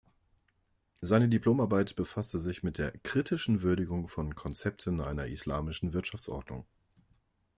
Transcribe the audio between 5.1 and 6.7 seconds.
islamischen Wirtschaftsordnung“.